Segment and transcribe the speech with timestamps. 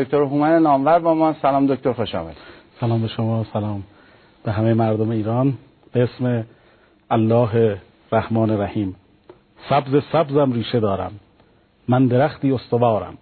[0.00, 1.32] دکتر هومن نامور با ما.
[1.42, 2.36] سلام دکتر خوش آمد
[2.80, 3.82] سلام به شما سلام
[4.44, 5.54] به همه مردم ایران.
[5.92, 6.44] به اسم
[7.10, 7.80] الله
[8.12, 8.96] رحمان رحیم.
[9.68, 11.12] سبز سبزم ریشه دارم.
[11.88, 13.18] من درختی استوارم.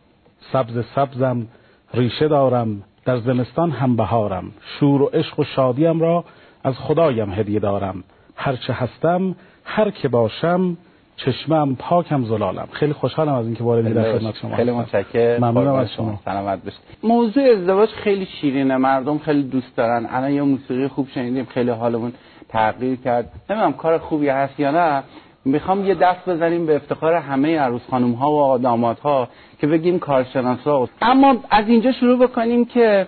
[0.52, 1.46] سبز سبزم
[1.94, 2.82] ریشه دارم.
[3.04, 4.52] در زمستان هم بهارم.
[4.78, 6.24] شور و عشق و شادیم را
[6.64, 8.04] از خدایم هدیه دارم.
[8.36, 10.76] هرچه هستم هر که باشم
[11.18, 12.68] چشمم پاکم زلالم.
[12.72, 15.44] خیلی خوشحالم از اینکه وارد در خدمت شما خیلی متشکرم.
[15.44, 16.20] ممنونم از شما.
[16.24, 16.80] سلامت باشید.
[17.02, 18.76] موضوع ازدواج خیلی شیرینه.
[18.76, 20.06] مردم خیلی دوست دارن.
[20.10, 21.44] الان یه موسیقی خوب شنیدیم.
[21.44, 22.12] خیلی حالمون
[22.48, 23.32] تغییر کرد.
[23.50, 25.02] نمی‌دونم کار خوبی هست یا نه.
[25.44, 29.28] می‌خوام یه دست بزنیم به افتخار همه عروس خانم ها و داماد ها
[29.60, 33.06] که بگیم کارشناسا اما از اینجا شروع بکنیم که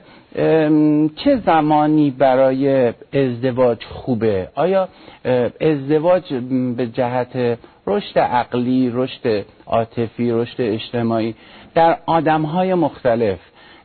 [1.16, 4.88] چه زمانی برای ازدواج خوبه؟ آیا
[5.60, 6.34] ازدواج
[6.76, 7.58] به جهت
[7.90, 11.34] رشد عقلی رشد عاطفی رشد اجتماعی
[11.74, 13.38] در آدمهای مختلف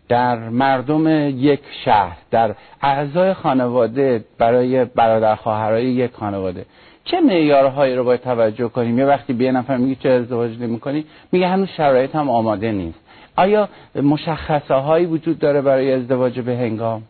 [0.09, 6.65] در مردم یک شهر در اعضای خانواده برای برادر خواهرای یک خانواده.
[7.05, 11.47] چه معیارهایی رو باید توجه کنیم؟ یه وقتی به نفر میگه چه ازدواج نمی‌کنی میگه
[11.47, 12.99] هنوز شرایط هم آماده نیست.
[13.35, 17.03] آیا مشخصه هایی وجود داره برای ازدواج به هنگام؟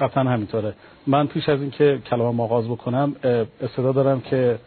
[0.00, 0.74] قطعا همینطوره.
[1.06, 3.16] من پیش از اینکه کلام آغاز بکنم
[3.62, 4.58] استعداد دارم که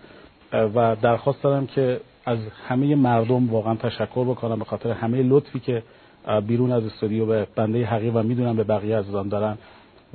[0.53, 5.84] و درخواست دارم که از همه مردم واقعا تشکر بکنم به خاطر همه لطفی که
[6.48, 9.58] بیرون از استودیو به بنده حقیق و می‌دونم به بقیه عزیزان دارن.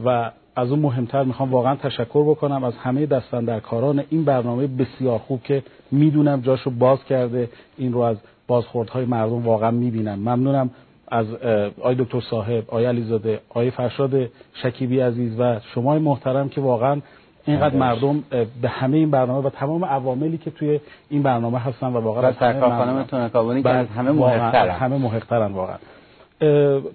[0.04, 4.66] و از اون مهمتر می‌خوام واقعا تشکر بکنم از همه دستن در کاران این برنامه
[4.66, 8.16] بسیار خوب که می‌دونم جاشو باز کرده این رو از
[8.46, 10.18] بازخوردهای مردم واقعا می‌بینم.
[10.18, 10.70] ممنونم
[11.08, 11.26] از
[11.80, 17.00] آی دکتر صاحب آی علیزاده آی فرشاد شکیبی عزیز و شما محترم که واقعا
[17.46, 18.24] اینقدر مردم
[18.62, 22.36] به همه این برنامه و تمام عواملی که توی این برنامه هستن و واقعا از
[22.36, 25.76] همه خانم تونکابونی که از همه محقترن همه محقترن واقعا.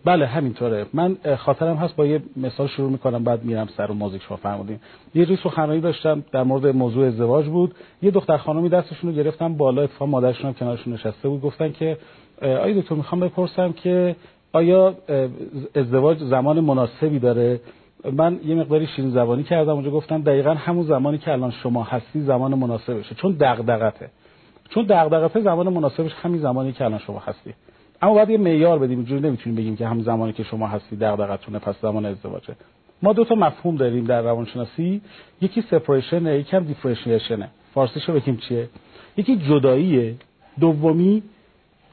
[0.06, 0.86] بله همینطوره.
[0.94, 4.80] من خاطرم هست با یه مثال شروع می‌کنم بعد میرم سر و موزیک شما فرمودین.
[5.16, 7.76] یه روز سخنرانی داشتم در مورد موضوع ازدواج بود.
[8.02, 11.42] یه دختر خانمی دستشون رو گرفتم بالا اتفاق مادرشون هم کنارشون نشسته بود.
[11.42, 11.98] گفتن که
[12.42, 14.16] آیا دکتر می‌خوام بپرسم که
[14.54, 14.96] آیا
[15.76, 17.60] ازدواج زمان مناسبی داره؟
[18.14, 22.22] من یه مقداری شیرین زبانی کردم اونجا گفتم دقیقا همون زمانی که الان شما هستی
[22.22, 23.16] زمان مناسبشه.
[23.16, 24.10] چون دغدغته.
[24.70, 27.54] چون دغدغته زمان مناسبش همین زمانی که الان شما هستی.
[28.02, 31.60] اما باید یه معیار بدیم اینجوری نمی‌تونیم بگیم که همین زمانی که شما هستی دغدغتونه
[31.60, 32.56] پس زمان ازدواجه.
[33.02, 35.02] ما دو تا مفهوم داریم در روانشناسی.
[35.42, 38.70] یکی سپریشن یکی هم دیفرنشیشنه فارسیشو بگیم چیه؟
[39.18, 40.16] یکی جداییه
[40.60, 41.24] دومی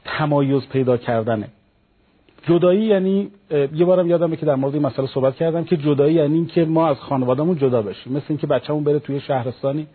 [0.05, 1.47] تمایز پیدا کردنه.
[2.47, 3.31] جدایی یعنی
[3.75, 6.87] یه بارم یادمه که در مورد این مسئله صحبت کردم که جدایی یعنی اینکه ما
[6.87, 8.13] از خانوادهمون جدا بشیم.
[8.13, 9.87] مثل اینکه بچه‌مون بره توی شهرستانی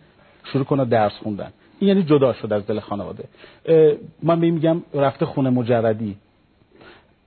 [0.43, 1.51] شروع کنه درس خوندن.
[1.79, 3.23] این یعنی جدا شد از دل خانواده.
[4.23, 6.15] من به میگم رفته خونه مجردی.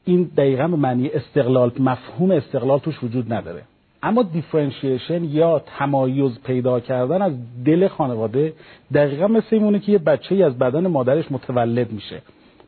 [0.05, 3.63] این دقیقا به معنی استقلال مفهوم استقلال توش وجود نداره.
[4.03, 7.33] اما دیفرنشیشن یا تمایز پیدا کردن از
[7.65, 8.53] دل خانواده
[8.95, 12.23] دقیقا مثل اینونه که یه بچه ای از بدن مادرش متولد میشه.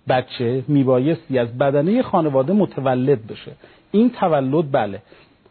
[0.08, 3.52] بچه میبایستی از بدنه خانواده متولد بشه.
[3.90, 5.02] این تولد بله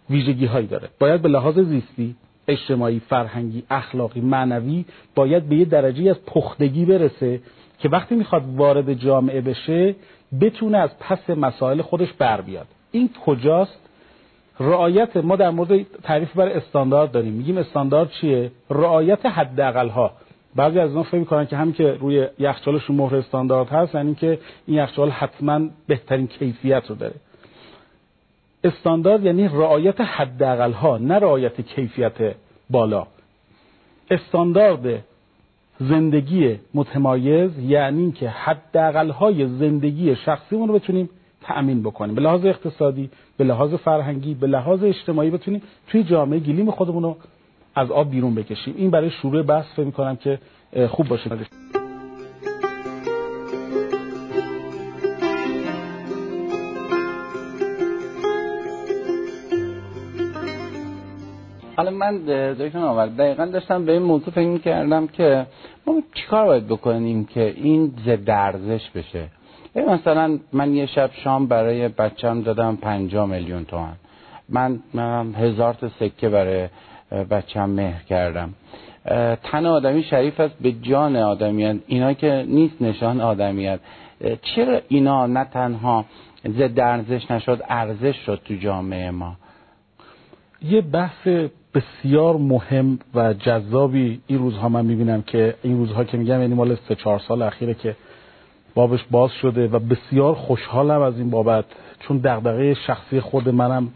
[0.10, 0.90] ویژگی هایی داره.
[1.00, 2.16] باید به لحاظ زیستی
[2.48, 4.86] اجتماعی فرهنگی اخلاقی معنوی
[5.16, 7.42] باید به یه درجه از پختگی برسه
[7.80, 9.96] که وقتی می‌خواد وارد جامعه بشه
[10.42, 12.68] بتونه از پس مسائل خودش بر بیاد.
[12.92, 13.80] این کجاست؟
[14.60, 17.34] رعایت ما در مورد تعریف بر استاندارد داریم.
[17.34, 20.12] میگیم استاندارد چیه؟ رعایت حداقل ها
[20.56, 24.40] بعضی از اینا فکر می‌کنن که همین که روی یخچالشون مهر استاندارد هست یعنی که
[24.66, 27.16] این یخچال حتما بهترین کیفیت رو داره.
[28.64, 32.36] استاندارد یعنی رعایت حداقل ها نه رعایت کیفیت
[32.70, 33.08] بالا.
[34.12, 35.04] استاندارد
[35.80, 41.10] زندگی متمایز یعنی که حداقل های زندگی شخصیمون رو بتونیم
[41.42, 42.16] تأمین بکنیم.
[42.16, 47.18] به لحاظ اقتصادی به لحاظ فرهنگی به لحاظ اجتماعی بتونیم توی جامعه گلیم خودمون رو
[47.76, 48.74] از آب بیرون بکشیم.
[48.78, 50.40] این برای شروع بحث فکر می‌کنم که
[50.90, 51.30] خوب باشه.
[61.78, 62.18] حالا من
[62.60, 65.46] دکتر آور دقیقا داشتم به این موضوع فکر کردم که
[65.88, 69.28] ما چیکار باید بکنیم که این ضد ارزش بشه؟
[69.76, 73.96] مثلا من یه شب شام برای بچم دادم پنجا میلیون تومن.
[74.50, 76.68] من, من هزار تا سکه برای
[77.12, 78.54] بچم مهر کردم.
[79.44, 83.80] تن آدمی شریف است به جان آدمیت اینا که نیست نشان آدمیت
[84.42, 86.06] چرا اینا نه تنها
[86.48, 89.36] ضد ارزش نشد ارزش شد تو جامعه ما؟
[90.62, 91.28] یه بحث
[91.74, 96.76] بسیار مهم و جذابی این روزها من می‌بینم که این روزها که میگم یعنی مال
[96.88, 97.96] سه چهار سال اخیره که
[98.76, 101.66] بابش باز شده و بسیار خوشحالم از این بابت
[102.00, 103.88] چون دغدغه شخصی خود منم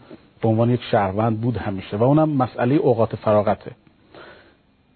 [0.42, 3.70] به عنوان یک شهروند بود همیشه و اونم مسئله اوقات فراغته.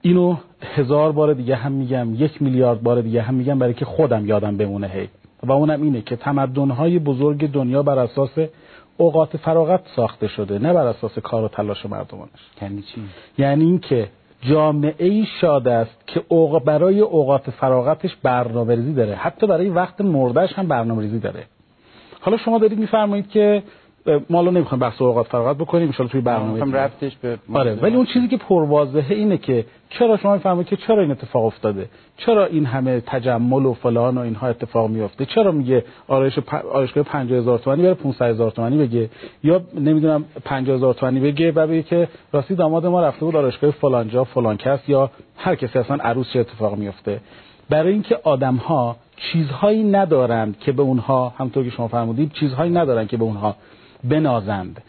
[0.02, 4.26] اینو هزار بار دیگه هم میگم یک میلیارد بار دیگه هم میگم برای که خودم
[4.26, 5.08] یادم بمونه هی.
[5.42, 8.38] و اونم اینه که تمدنهای بزرگ دنیا بر اساس
[8.96, 12.30] اوقات فراغت ساخته شده نه بر اساس کار و تلاش مردمانش.
[12.62, 13.02] یعنی چی؟
[13.38, 14.08] یعنی اینکه
[14.42, 19.14] جامعه ای شاد است که اوق برای اوقات فراغتش برنامه‌ریزی داره.
[19.14, 21.44] حتی برای وقت مردش هم برنامه‌ریزی داره.
[22.20, 23.62] حالا شما دارید میفرمایید که
[24.30, 28.06] ما الان نمی‌خوایم بحث اوقات فراغت بکنیم ان توی برنامه رفتش به آره ولی اون
[28.06, 32.66] چیزی که پرواضحه اینه که چرا شما میفرمایید که چرا این اتفاق افتاده؟ چرا این
[32.66, 36.54] همه تجمل و فلان و اینها اتفاق میفته چرا میگه آرایش پ...
[36.54, 39.10] آرایشگاه 50000 تومانی بره 500000 تومانی بگه؟
[39.42, 44.08] یا نمی‌دونم 50000 تومانی بگه و بگه که راستی داماد ما رفته بود آرایشگاه فلان
[44.08, 47.20] جا فلان کس یا هر کسی اصلا عروس چه اتفاق میفته
[47.70, 53.08] برای اینکه آدم ها چیزهایی ندارند که به اونها همونطور که شما فرمودید چیزهایی ندارند
[53.08, 53.56] که به اونها
[54.04, 54.82] بنازند.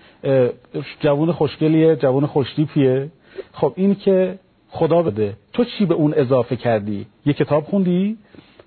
[1.00, 3.10] جوون خوشگلیه جوون خوشتیپیه.
[3.54, 4.40] خب این که
[4.70, 5.34] خدا بده.
[5.54, 8.18] تو چی به اون اضافه کردی؟ یه کتاب خوندی؟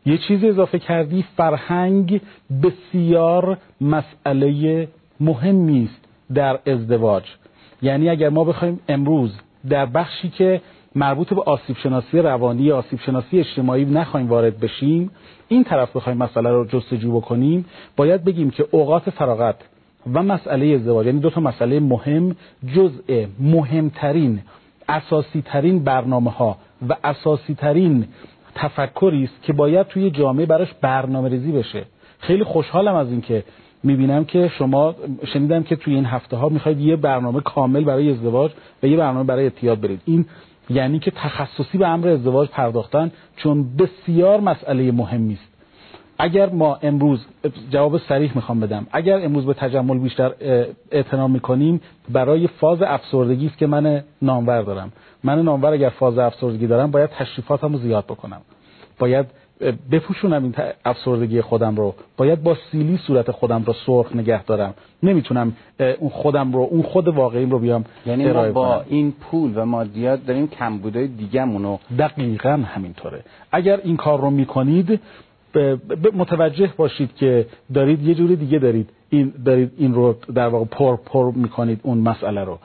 [0.06, 2.20] یه چیزی اضافه کردی؟ فرهنگ
[2.62, 4.88] بسیار مسئله
[5.20, 6.04] مهمی است
[6.34, 7.24] در ازدواج.
[7.82, 10.60] یعنی اگر ما بخوایم امروز در بخشی که
[10.94, 15.10] مربوط به آسیب شناسی روانی آسیب شناسی اجتماعی نخوایم وارد بشیم
[15.48, 17.64] این طرف بخوایم مسئله رو جستجو بکنیم
[17.96, 19.56] باید بگیم که اوقات فراغت
[20.14, 21.06] و مسئله ازدواج.
[21.06, 22.36] یعنی دو تا مسئله مهم
[22.74, 24.40] جزء مهمترین
[24.88, 26.56] اساسی ترین برنامه ها
[26.88, 28.06] و اساسی ترین
[28.54, 31.84] تفکری است که باید توی جامعه براش برنامه ریزی بشه.
[32.18, 33.44] خیلی خوشحالم از اینکه
[33.82, 34.94] می‌بینم که شما
[35.32, 38.50] شنیدم که توی این هفته ها می‌خواید یه برنامه کامل برای ازدواج
[38.82, 40.26] و یه برنامه برای اعتیاد برید این
[40.70, 45.57] یعنی که تخصصی به امر ازدواج پرداختن چون بسیار مسئله مهمی است.
[46.18, 47.26] اگر ما امروز
[47.70, 50.32] جواب صریح می‌خوام بدم اگر امروز به تجمل بیشتر
[50.90, 54.92] اعتنا می‌کنیم برای فاز افسردگی است که من نامور دارم.
[55.24, 58.40] من نامور اگر فاز افسردگی دارم باید تشریفاتم رو زیاد بکنم.
[58.98, 59.26] باید
[59.90, 60.54] بپوشونم این
[60.84, 61.94] افسردگی خودم رو.
[62.16, 64.74] باید با سیلی صورت خودم رو سرخ نگه دارم.
[65.02, 65.52] نمی‌تونم
[65.98, 70.26] اون خودم رو اون خود واقعیم رو بیام یعنی ما با این پول و مادیات
[70.26, 73.24] داریم کمبودای دیگه‌مون رو دقیقا همینطوره.
[73.52, 75.00] اگر این کار رو می‌کنید
[76.14, 80.96] متوجه باشید که دارید یه جوری دیگه دارید این دارید این رو در واقع پر
[80.96, 82.58] پر می‌کنید اون مسئله رو.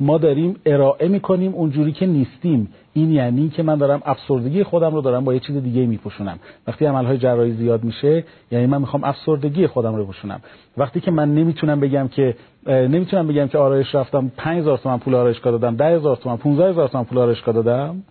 [0.00, 2.68] ما داریم ارائه می‌کنیم اونجوری که نیستیم.
[2.92, 6.38] این یعنی که من دارم افسردگی خودم رو دارم با یه چیز دیگه میپوشونم.
[6.66, 10.40] وقتی عملهای جراحی زیاد میشه یعنی من می‌خوام افسردگی خودم رو بپوشونم.
[10.76, 12.34] وقتی که من نمی‌تونم بگم که
[12.66, 17.18] نمی‌تونم بگم که آرایش رفتم 5000 تومان پول آرایشگاه دادم 10000 تومان 15000 تومان پول
[17.18, 18.02] آرایشگاه دادم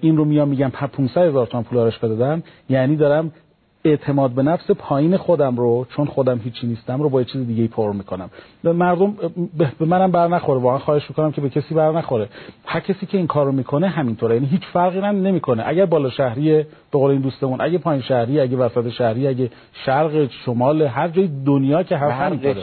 [0.00, 3.32] این رو میام میگم 500 هزار تومان پول آرایشگاه دادم یعنی دارم
[3.86, 7.62] اعتماد به نفس پایین خودم رو چون خودم هیچی نیستم رو با یه چیز دیگه
[7.62, 8.30] ای پر می‌کنم.
[8.64, 9.14] مردم
[9.78, 10.60] به منم بر نخوره.
[10.60, 12.28] واقعا خواهش می‌کنم که به کسی بر نخوره.
[12.66, 14.34] هر کسی که این کارو می‌کنه همینطوره.
[14.34, 15.62] یعنی هیچ فرقی هم نمی‌کنه.
[15.66, 20.30] اگر بالا شهری به قول این دوستمون اگه پایین شهری اگه وسط شهری اگه شرق
[20.44, 22.54] شمال هر جای دنیا که هر همینطوره.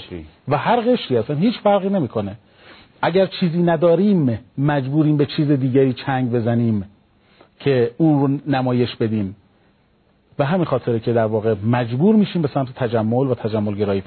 [0.48, 2.36] و هر قشری اصلا هیچ فرقی نمی‌کنه.
[3.01, 6.86] اگر چیزی نداریم مجبوریم به چیز دیگری چنگ بزنیم
[7.59, 9.36] که اون رو نمایش بدیم.
[10.39, 14.03] و همین خاطره که در واقع مجبور میشیم به سمت تجمل و تجمل گرایی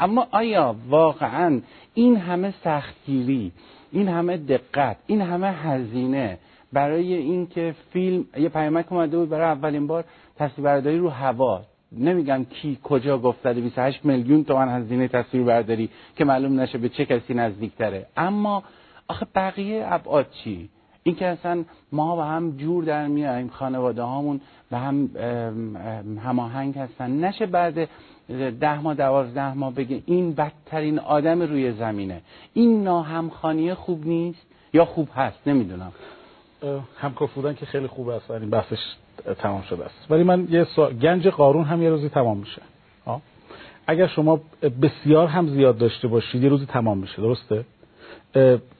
[0.00, 1.60] اما آیا واقعا
[1.94, 3.52] این همه سختگیری
[3.92, 6.38] این همه دقت این همه هزینه
[6.72, 10.04] برای اینکه فیلم یه پیامک اومده بود برای اولین بار
[10.36, 16.60] تصویربرداری رو هوا نمیگم کی کجا گفته 28 میلیون تومن هزینه تصویر برداری که معلوم
[16.60, 18.06] نشه به چه کسی نزدیکتره.
[18.16, 18.62] اما
[19.08, 20.68] آخه بقیه ابعاد چی؟
[21.02, 24.40] این که اصلا ما با هم جور در میایم خانواده هامون
[24.72, 25.10] و هم
[26.24, 27.24] هماهنگ هستن.
[27.24, 27.88] نشه بعد
[28.60, 32.22] ده ماه دوازده ماه بگه این بدترین آدم روی زمینه.
[32.54, 35.92] این ناهمخانی خوب نیست یا خوب هست؟ نمی‌دونم.
[36.98, 38.78] همکار که خیلی خوب است این بحثش
[39.38, 40.06] تمام شده است.
[40.10, 40.66] ولی من یه
[41.02, 42.62] گنج قارون هم یه روزی تمام میشه.
[43.86, 44.40] اگر شما
[44.82, 47.22] بسیار هم زیاد داشته باشید یه روزی تمام میشه.
[47.22, 47.64] درسته؟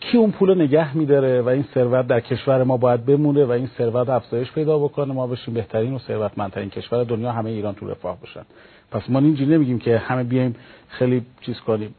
[0.00, 3.70] کی اون پول نگه میداره و این ثروت در کشور ما باید بمونه و این
[3.78, 8.20] ثروت افزایش پیدا بکنه؟ ما بشیم بهترین و ثروتمندترین کشور دنیا همه ایران تو رفاه
[8.20, 8.42] باشن.
[8.90, 10.56] پس ما اینجوری نمیگیم که همه بیایم
[10.88, 11.94] خیلی چیز کنیم.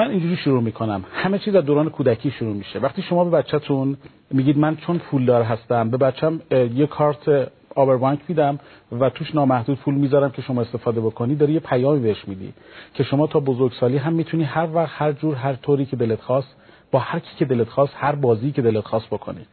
[0.00, 1.04] من اینجوری شروع می‌کنم.
[1.12, 2.78] همه چیز در دوران کودکی شروع میشه.
[2.78, 3.96] وقتی شما به بچهتون
[4.30, 6.40] میگید من چون پولدار هستم به بچم
[6.74, 8.58] یه کارت آبربانک میدم
[9.00, 12.52] و توش نامحدود پول می‌ذارم که شما استفاده بکنی داری یه پیامی بهش میدی
[12.94, 16.56] که شما تا بزرگسالی هم می‌تونی هر وقت هر جور هر طوری که دلت خواست
[16.90, 19.46] با هر کی که دلت خواست هر بازی که دلت خواست بکنی.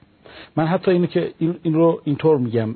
[0.55, 1.31] من حتی اینو که
[1.63, 2.75] این, رو اینطور میگم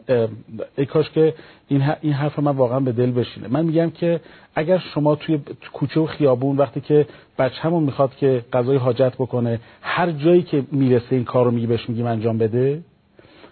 [0.77, 1.33] ای کاش که
[1.67, 3.47] این, این حرف من واقعا به دل بشینه.
[3.47, 4.19] من میگم که
[4.55, 5.39] اگر شما توی
[5.73, 7.05] کوچه و خیابون وقتی که
[7.39, 11.89] بچه‌مون می‌خواد که غذای حاجت بکنه هر جایی که می‌رسه این کار رو میگی بهش
[11.89, 12.81] میگیم انجام بده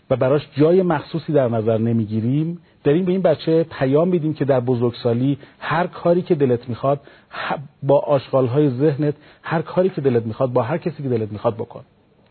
[0.09, 4.59] و براش جای مخصوصی در نظر نمی‌گیریم داریم به این بچه پیام میدیم که در
[4.59, 6.99] بزرگسالی هر کاری که دلت می‌خواد
[7.83, 9.13] با آشغالهای ذهنت
[9.43, 11.83] هر کاری که دلت می‌خواد با هر کسی که دلت می‌خواد بکن.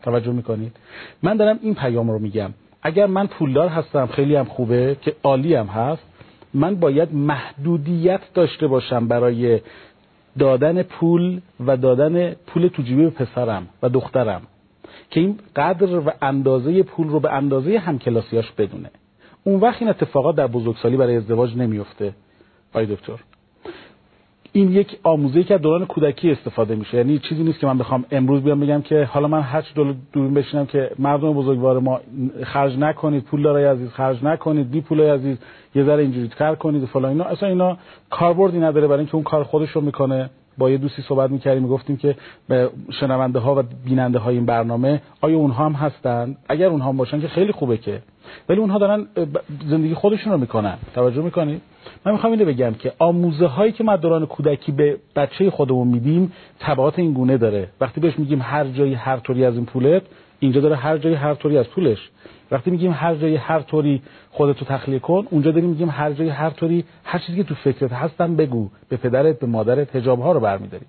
[0.03, 0.75] توجه می‌کنید.
[1.23, 2.53] من دارم این پیام رو میگم.
[2.81, 6.03] اگر من پولدار هستم خیلی هم خوبه که عالی هم هست
[6.53, 9.59] من باید محدودیت داشته باشم برای
[10.39, 14.41] دادن پول و دادن پول تو جیبه پسرم و دخترم
[15.09, 18.89] که این قدر و اندازه پول رو به اندازه همکلاسیاش بدونه.
[19.43, 22.13] اون وقت این اتفاقات در بزرگسالی برای ازدواج نمیفته
[22.73, 23.19] آی دکتر.
[24.53, 26.97] این یک آموزه که دوران کودکی استفاده میشه.
[26.97, 29.95] یعنی چیزی نیست که من بخوام امروز بیام بگم که حالا من هر چی دور
[30.13, 31.99] دورین بشینم که مردم بزرگوار ما
[32.43, 35.37] خرج نکنید پول دارای عزیز خرج نکنید بی پولای عزیز
[35.75, 37.23] یه ذره اینجوری کار کنید و فلان اینا.
[37.23, 37.77] اصلا اینا
[38.09, 40.29] کاربردی نداره برای اینکه اون کار خودش رو می‌کنه.
[40.59, 42.15] با یه دوستی صحبت می‌کردیم می‌گفتیم که
[42.99, 47.21] شنونده ها و بیننده های این برنامه آیا اونها هم هستن؟ اگر اونها هم باشن
[47.21, 48.01] که خیلی خوبه که.
[48.49, 49.07] ولی اونها دارن
[49.65, 50.77] زندگی خودشون رو می‌کنن.
[50.95, 51.61] توجه می‌کنید؟
[52.05, 56.31] من می‌خوام اینو بگم که آموزه هایی که ما دوران کودکی به بچه خودمون میدیم
[56.59, 57.69] تبعات این گونه داره.
[57.81, 60.03] وقتی بهش میگیم هر جایی هر طوری از این پولت
[60.39, 62.09] اینجا داره هر جایی هر طوری از پولش.
[62.51, 66.49] وقتی میگیم هر جایی هر طوری خودتو تخلیه کن اونجا داریم میگیم هر جایی هر
[66.49, 70.39] طوری هر چیزی که تو فکرت هستن بگو به پدرت به مادرت حجاب ها رو
[70.39, 70.85] برمیداری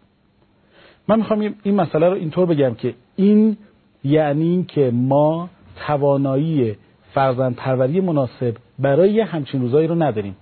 [1.08, 3.56] من می‌خوام این مسئله رو اینطور بگم که این
[4.04, 5.50] یعنی که ما
[5.86, 6.76] توانایی
[7.14, 10.36] فرزند پروری مناسب برای همچین روزایی رو نداریم.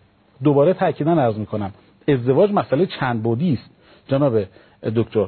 [0.44, 1.70] دوباره تاکیدا عرض می‌کنم
[2.08, 3.70] ازدواج مسئله چند بودی است.
[4.08, 4.42] جناب
[4.96, 5.26] دکتر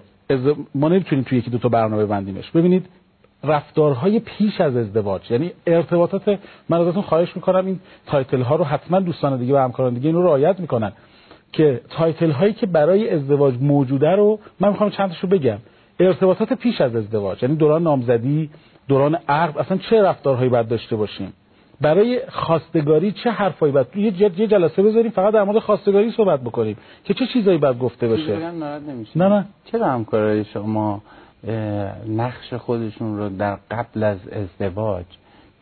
[0.74, 2.50] ما نمی‌تونیم توی یکی دو تا برنامه ببندیمش.
[2.50, 2.86] ببینید
[3.44, 5.30] رفتارهای پیش از ازدواج.
[5.30, 9.94] یعنی ارتباطات من ازتون خواهش می‌کنم این title ها رو حتما دوستان دیگه و همکاران
[9.94, 10.92] دیگه اینو رعایت می‌کنن.
[11.52, 15.58] که title هایی که برای ازدواج موجوده رو من می‌خوام چند رو بگم.
[16.00, 17.42] ارتباطات پیش از ازدواج.
[17.42, 18.50] یعنی دوران نامزدی
[18.88, 21.32] دوران عقد اصلا چه رفتارهایی باید داشته باشیم؟
[21.80, 26.76] برای خواستگاری چه حرفایی باید یه یه جلسه بذاریم فقط در مورد خواستگاری صحبت بکنیم
[27.04, 28.36] که چه چیزایی باید گفته بشه
[29.16, 29.44] نه نه.
[29.64, 31.02] چرا همکارای شما
[32.08, 35.04] نقش خودشون رو در قبل از ازدواج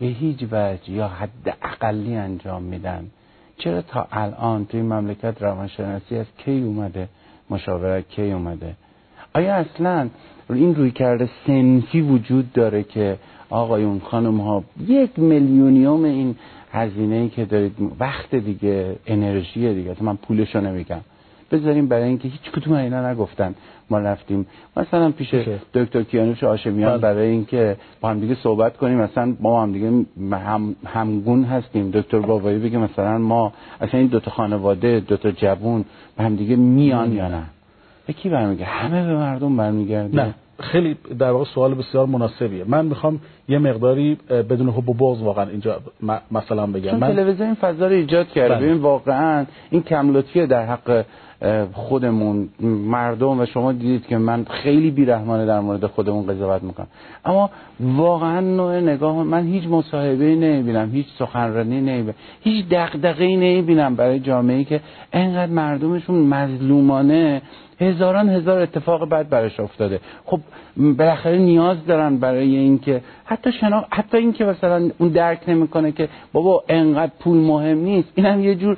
[0.00, 3.10] به هیچ وجه یا حد اقلی انجام میدن.
[3.58, 7.08] چرا تا الان توی مملکت روانشناسی از کی اومده؟
[7.50, 8.74] مشاورت کی اومده؟
[9.34, 10.08] آیا اصلا
[10.50, 13.18] این روی کرده سنفی وجود داره که
[13.50, 16.36] آقایون خانم ها یک میلیونیوم این
[16.72, 21.00] هزینه ای که دارید وقت دیگه انرژی دیگه من پولشو نمیگم.
[21.52, 23.54] بذاریم برای اینکه هیچ کدوم اینا نگفتن.
[23.90, 24.46] ما رفتیم.
[24.76, 25.34] مثلا پیش
[25.74, 27.00] دکتر کیانوش آشمیان بله.
[27.00, 28.98] برای اینکه با هم دیگه صحبت کنیم.
[28.98, 29.92] مثلا ما هم دیگه
[30.32, 31.90] هم همگون هستیم.
[31.90, 35.84] دکتر بابایی بگه مثلا ما اصلا این دوتا خانواده دوتا جوون
[36.16, 37.42] به هم دیگه میان یا نه؟
[38.06, 40.16] به کی برمیگه همه به مردم برمیگرده.
[40.16, 40.34] نه.
[40.60, 42.64] خیلی در واقع سوال بسیار مناسبیه.
[42.64, 45.80] من می‌خوام یه مقداری بدون حب و بغض واقعا اینجا
[46.30, 46.96] مثلا بگم.
[46.96, 48.66] من تلویزیون فضا رو ایجاد کرده بله.
[48.66, 51.04] ببین واقعا این کم در حق
[51.72, 52.48] خودمون
[52.86, 56.86] مردم و شما دیدید که من خیلی بیرحمانه در مورد خودمون قضاوت می‌کنم.
[57.24, 64.20] اما واقعا نوع نگاه من هیچ مصاحبه نمی‌بینم هیچ سخنرانی نمی‌بینم هیچ دغدغه‌ای نمی‌بینم برای
[64.20, 64.80] جامعه که
[65.12, 67.42] انقدر مردمشون مظلومانه
[67.80, 70.00] هزاران هزار اتفاق بد برش افتاده.
[70.24, 70.40] خب
[70.76, 76.64] بالاخره نیاز دارن برای اینکه حتی شنا حتی اینکه مثلا اون درک نمی‌کنه که بابا
[76.68, 78.08] انقدر پول مهم نیست.
[78.14, 78.76] اینم یه جور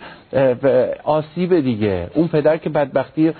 [1.05, 2.11] آسیب دیگه.
[2.15, 3.33] اون پدر که بدبختی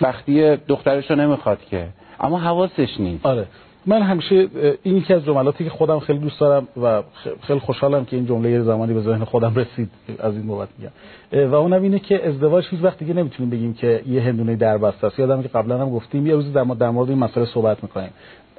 [0.00, 1.86] وقتی دخترش رو نمی‌خواد که.
[2.20, 3.26] اما حواسش نیست.
[3.26, 3.46] آره.
[3.88, 4.48] من همیشه
[4.82, 7.02] این یکی از جملاتی که خودم خیلی دوست دارم و
[7.40, 11.50] خیلی خوشحالم که این جمله یه زمانی به ذهن خودم رسید از این بابت میگم.
[11.50, 15.06] و اونم اینه که ازدواج هیچ وقت دیگه نمی‌تونیم بگیم که یه هندونه در بسته
[15.06, 15.18] است.
[15.18, 18.10] یادم که قبلا هم گفتیم یه روزی در مورد این مسئله صحبت می‌کنیم.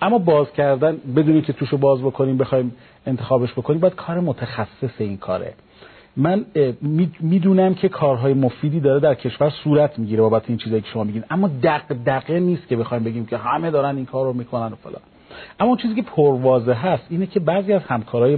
[0.01, 2.75] اما باز کردن بدونی که توشو باز بکنیم بخوایم
[3.07, 5.53] انتخابش بکنیم باید کار متخصص این کاره.
[6.17, 6.45] من
[7.21, 11.23] می‌دونم که کارهای مفیدی داره در کشور صورت می‌گیره بابت این چیزایی که شما میگین.
[11.29, 11.49] اما
[12.05, 15.01] دقیقه نیست که بخوایم بگیم که همه دارن این کار رو می‌کنن و فلان.
[15.59, 18.37] اما چیزی که پروازه هست اینه که بعضی از همکارای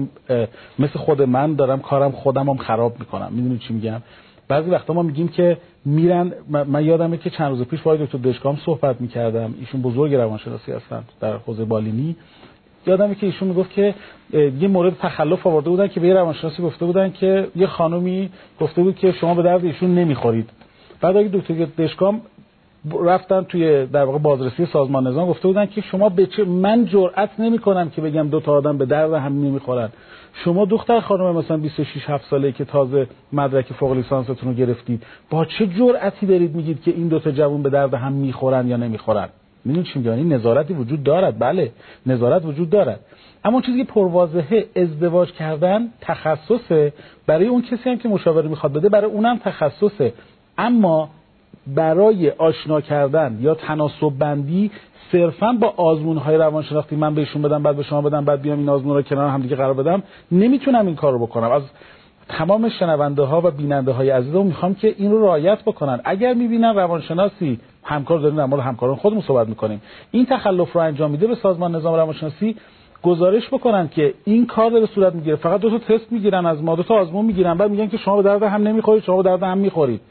[0.79, 3.29] مثل خود من دارم کارم خودم هم خراب می‌کنم.
[3.31, 4.01] می‌دونی چی میگم؟
[4.47, 6.33] بعضی وقتا ما میگیم که میرن
[6.67, 9.53] من یادمه که چند روز پیش با دکتر دشکام صحبت می‌کردم.
[9.59, 12.15] ایشون بزرگ روانشناسی هستن در حوزه بالینی.
[12.87, 13.95] یادمه که ایشون می‌گفت که
[14.33, 18.29] یه مورد تخلف آورده بودن که به یه روانشناسی گفته بودن که یه خانومی
[18.59, 20.49] گفته بود که شما به درد ایشون نمی‌خورید.
[21.01, 22.21] بعد اگه دکتر دشکام
[23.03, 27.29] رفتن توی در واقع بازرسی سازمان نظام گفته بودن که شما به چه من جرئت
[27.39, 29.89] نمی‌کنم که بگم دو تا آدم به درد هم نمی‌خورن.
[30.33, 35.45] شما دختر خانم مثلا 26 7 ساله که تازه مدرک فوق لیسانستون رو گرفتید با
[35.45, 39.29] چه جرأتی دارید میگید که این دو تا جوون به درد هم می‌خورن یا نمی‌خورن؟
[39.65, 41.39] می‌دونید چی میگم؟ نظارتی وجود دارد.
[41.39, 41.71] بله
[42.05, 42.99] نظارت وجود دارد.
[43.45, 46.93] اما چیزی که پرواضحه ازدواج کردن تخصصه.
[47.27, 50.13] برای اون کسی هم که مشاوره می‌خواد بده برای اونم تخصصه.
[50.57, 51.09] اما
[51.67, 54.71] برای آشنا کردن یا تناسب بندی
[55.11, 58.69] صرفا با آزمون های روانشناختی من بهشون بدم بعد به شما بدم بعد بیام این
[58.69, 61.51] آزمون رو کنار هم دیگه قرار بدم نمی‌تونم این کار رو بکنم.
[61.51, 61.61] از
[62.29, 65.99] تمام شنونده ها و بیننده های عزیزم می‌خوام که این رو رعایت بکنن.
[66.03, 69.81] اگر می‌بینن روانشناسی همکار داریم در مورد همکاران خودمون صحبت می‌کنیم.
[70.11, 72.55] این تخلف رو انجام میده به سازمان نظام روانشناسی
[73.03, 75.35] گزارش بکنن که این کار به صورت می‌گیره.
[75.35, 78.15] فقط دو تا تست می‌گیرن از ما دو تا آزمون می‌گیرن بعد میگن که شما
[78.15, 80.01] به درد هم نمی‌خورید شما به درد هم می‌خورید.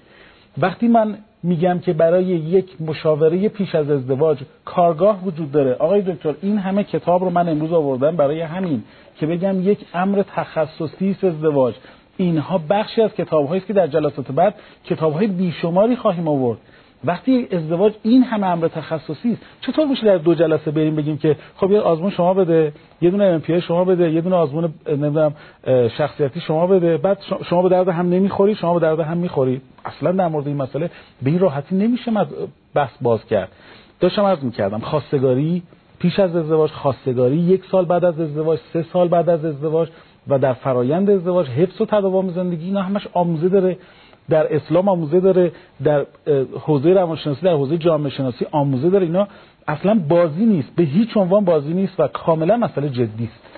[0.58, 5.74] وقتی من میگم که برای یک مشاوره پیش از ازدواج کارگاه وجود داره.
[5.74, 8.82] آقای دکتر این همه کتاب رو من امروز آوردم برای همین
[9.16, 11.74] که بگم یک امر تخصصی است ازدواج.
[12.16, 14.54] اینها بخشی از کتاب است که در جلسات بعد
[14.84, 16.58] کتاب های بیشماری خواهیم آورد.
[17.04, 21.36] وقتی ازدواج این همه امر تخصصی است چطور میشه در دو جلسه بریم بگیم که
[21.56, 25.34] خب یه آزمون شما بده یه دونه ام شما بده یه دونه آزمون نمی‌دونم
[25.98, 29.60] شخصیتی شما بده بعد شما به درد هم نمی‌خوری شما به درد هم می‌خوری.
[29.84, 30.90] اصلا در مورد این مسئله
[31.22, 32.12] به این راحتی نمیشه
[32.74, 33.48] بحث باز کرد.
[34.00, 35.62] داشتم عرض می‌کردم خواستگاری
[35.98, 39.88] پیش از ازدواج خواستگاری یک سال بعد از ازدواج سه سال بعد از ازدواج
[40.28, 43.76] و در فرایند ازدواج حفظ و تداوم زندگی اینا همش آموزه داره.
[44.30, 45.52] در اسلام آموزه داره
[45.84, 46.06] در
[46.60, 49.06] حوزه روانشناسی در حوزه جامعه شناسی آموزه داره.
[49.06, 49.28] اینا
[49.68, 50.68] اصلا بازی نیست.
[50.76, 53.50] به هیچ عنوان بازی نیست و کاملا مسئله جدی است.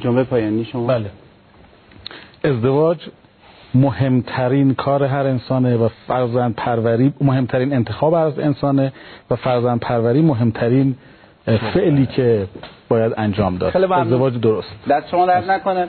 [0.00, 1.10] جمله پایانی شما؟ بله.
[2.44, 2.98] ازدواج
[3.74, 8.92] مهمترین کار هر انسانه و فرزند پروری مهمترین انتخاب از انسانه
[9.30, 10.94] و فرزند پروری مهمترین
[11.74, 12.46] فعلی که
[12.88, 13.76] باید انجام داد.
[13.76, 14.68] ازدواج درست.
[14.88, 15.88] در شما درد نکنه.